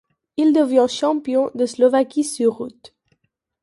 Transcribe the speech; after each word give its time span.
Il 0.35 0.51
devient 0.51 0.87
champion 0.89 1.51
de 1.53 1.67
Slovaquie 1.67 2.23
sur 2.23 2.55
route. 2.55 2.95